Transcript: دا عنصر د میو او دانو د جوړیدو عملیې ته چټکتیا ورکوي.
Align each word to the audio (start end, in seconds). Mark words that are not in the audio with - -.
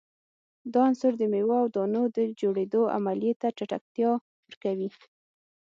دا 0.73 0.81
عنصر 0.89 1.13
د 1.17 1.23
میو 1.33 1.49
او 1.61 1.67
دانو 1.75 2.03
د 2.17 2.19
جوړیدو 2.39 2.81
عملیې 2.95 3.33
ته 3.41 3.47
چټکتیا 3.57 4.11
ورکوي. 4.47 4.89